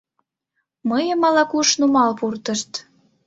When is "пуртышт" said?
2.19-2.71